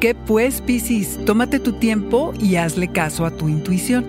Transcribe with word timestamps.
qué 0.00 0.14
pues, 0.14 0.60
Piscis? 0.60 1.18
Tómate 1.24 1.60
tu 1.60 1.72
tiempo 1.72 2.32
y 2.40 2.56
hazle 2.56 2.88
caso 2.88 3.26
a 3.26 3.30
tu 3.30 3.48
intuición. 3.48 4.04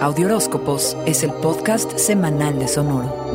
Audioróscopos 0.00 0.96
es 1.06 1.22
el 1.22 1.32
podcast 1.34 1.96
semanal 1.96 2.58
de 2.58 2.66
Sonoro. 2.66 3.32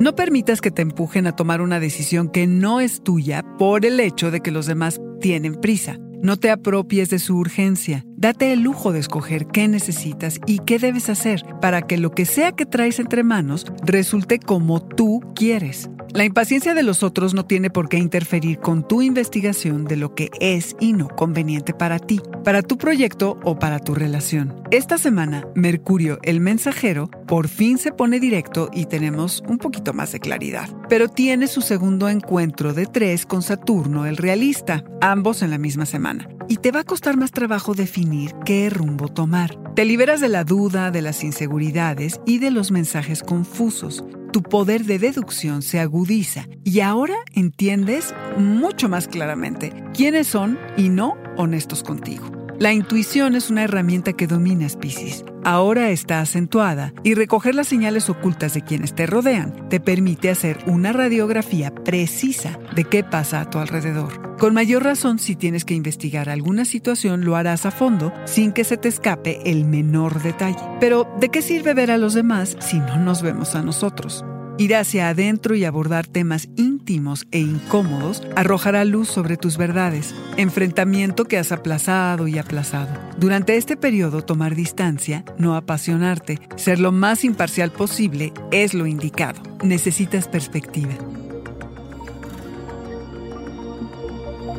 No 0.00 0.14
permitas 0.14 0.60
que 0.60 0.70
te 0.70 0.82
empujen 0.82 1.26
a 1.26 1.34
tomar 1.34 1.60
una 1.60 1.80
decisión 1.80 2.28
que 2.28 2.46
no 2.46 2.80
es 2.80 3.02
tuya 3.02 3.44
por 3.58 3.84
el 3.84 3.98
hecho 3.98 4.30
de 4.30 4.40
que 4.40 4.50
los 4.50 4.66
demás 4.66 5.00
tienen 5.20 5.54
prisa. 5.54 5.98
No 6.22 6.36
te 6.36 6.50
apropies 6.50 7.10
de 7.10 7.18
su 7.18 7.36
urgencia. 7.36 8.04
Date 8.16 8.52
el 8.52 8.60
lujo 8.60 8.92
de 8.92 9.00
escoger 9.00 9.46
qué 9.46 9.68
necesitas 9.68 10.40
y 10.46 10.60
qué 10.60 10.78
debes 10.78 11.08
hacer 11.08 11.42
para 11.60 11.82
que 11.82 11.98
lo 11.98 12.10
que 12.10 12.24
sea 12.24 12.52
que 12.52 12.66
traes 12.66 12.98
entre 12.98 13.22
manos 13.22 13.66
resulte 13.84 14.38
como 14.38 14.80
tú 14.80 15.20
quieres. 15.34 15.90
La 16.16 16.24
impaciencia 16.24 16.72
de 16.72 16.82
los 16.82 17.02
otros 17.02 17.34
no 17.34 17.44
tiene 17.44 17.68
por 17.68 17.90
qué 17.90 17.98
interferir 17.98 18.58
con 18.58 18.88
tu 18.88 19.02
investigación 19.02 19.84
de 19.84 19.96
lo 19.96 20.14
que 20.14 20.30
es 20.40 20.74
y 20.80 20.94
no 20.94 21.08
conveniente 21.08 21.74
para 21.74 21.98
ti, 21.98 22.22
para 22.42 22.62
tu 22.62 22.78
proyecto 22.78 23.38
o 23.44 23.58
para 23.58 23.80
tu 23.80 23.94
relación. 23.94 24.62
Esta 24.70 24.96
semana, 24.96 25.46
Mercurio, 25.54 26.18
el 26.22 26.40
mensajero, 26.40 27.10
por 27.26 27.48
fin 27.48 27.76
se 27.76 27.92
pone 27.92 28.18
directo 28.18 28.70
y 28.72 28.86
tenemos 28.86 29.42
un 29.46 29.58
poquito 29.58 29.92
más 29.92 30.12
de 30.12 30.20
claridad. 30.20 30.70
Pero 30.88 31.08
tiene 31.08 31.48
su 31.48 31.60
segundo 31.60 32.08
encuentro 32.08 32.72
de 32.72 32.86
tres 32.86 33.26
con 33.26 33.42
Saturno, 33.42 34.06
el 34.06 34.16
realista, 34.16 34.84
ambos 35.02 35.42
en 35.42 35.50
la 35.50 35.58
misma 35.58 35.84
semana. 35.84 36.30
Y 36.48 36.56
te 36.56 36.72
va 36.72 36.80
a 36.80 36.84
costar 36.84 37.18
más 37.18 37.30
trabajo 37.30 37.74
definir 37.74 38.32
qué 38.46 38.70
rumbo 38.70 39.08
tomar. 39.08 39.58
Te 39.74 39.84
liberas 39.84 40.22
de 40.22 40.30
la 40.30 40.44
duda, 40.44 40.90
de 40.90 41.02
las 41.02 41.22
inseguridades 41.24 42.22
y 42.24 42.38
de 42.38 42.52
los 42.52 42.70
mensajes 42.70 43.22
confusos 43.22 44.02
tu 44.36 44.42
poder 44.42 44.84
de 44.84 44.98
deducción 44.98 45.62
se 45.62 45.80
agudiza 45.80 46.46
y 46.62 46.80
ahora 46.80 47.14
entiendes 47.32 48.14
mucho 48.36 48.86
más 48.86 49.08
claramente 49.08 49.72
quiénes 49.94 50.26
son 50.26 50.58
y 50.76 50.90
no 50.90 51.16
honestos 51.38 51.82
contigo. 51.82 52.30
La 52.58 52.74
intuición 52.74 53.34
es 53.34 53.48
una 53.48 53.64
herramienta 53.64 54.12
que 54.12 54.26
domina 54.26 54.66
Piscis. 54.78 55.24
Ahora 55.42 55.88
está 55.88 56.20
acentuada 56.20 56.92
y 57.02 57.14
recoger 57.14 57.54
las 57.54 57.68
señales 57.68 58.10
ocultas 58.10 58.52
de 58.52 58.60
quienes 58.60 58.94
te 58.94 59.06
rodean 59.06 59.70
te 59.70 59.80
permite 59.80 60.28
hacer 60.28 60.58
una 60.66 60.92
radiografía 60.92 61.74
precisa 61.74 62.58
de 62.74 62.84
qué 62.84 63.04
pasa 63.04 63.40
a 63.40 63.48
tu 63.48 63.56
alrededor. 63.56 64.25
Con 64.38 64.52
mayor 64.52 64.84
razón, 64.84 65.18
si 65.18 65.34
tienes 65.34 65.64
que 65.64 65.72
investigar 65.72 66.28
alguna 66.28 66.66
situación, 66.66 67.24
lo 67.24 67.36
harás 67.36 67.64
a 67.64 67.70
fondo 67.70 68.12
sin 68.26 68.52
que 68.52 68.64
se 68.64 68.76
te 68.76 68.88
escape 68.88 69.50
el 69.50 69.64
menor 69.64 70.22
detalle. 70.22 70.62
Pero, 70.78 71.08
¿de 71.18 71.30
qué 71.30 71.40
sirve 71.40 71.72
ver 71.72 71.90
a 71.90 71.96
los 71.96 72.12
demás 72.12 72.54
si 72.60 72.78
no 72.78 72.98
nos 72.98 73.22
vemos 73.22 73.54
a 73.54 73.62
nosotros? 73.62 74.26
Ir 74.58 74.74
hacia 74.74 75.08
adentro 75.08 75.54
y 75.54 75.64
abordar 75.64 76.06
temas 76.06 76.48
íntimos 76.56 77.26
e 77.30 77.38
incómodos 77.38 78.22
arrojará 78.36 78.84
luz 78.84 79.08
sobre 79.08 79.38
tus 79.38 79.56
verdades, 79.56 80.14
enfrentamiento 80.36 81.24
que 81.24 81.38
has 81.38 81.50
aplazado 81.50 82.28
y 82.28 82.38
aplazado. 82.38 82.92
Durante 83.18 83.56
este 83.56 83.78
periodo 83.78 84.22
tomar 84.22 84.54
distancia, 84.54 85.24
no 85.38 85.56
apasionarte, 85.56 86.40
ser 86.56 86.78
lo 86.78 86.92
más 86.92 87.24
imparcial 87.24 87.70
posible 87.72 88.34
es 88.50 88.74
lo 88.74 88.86
indicado. 88.86 89.40
Necesitas 89.62 90.28
perspectiva. 90.28 90.94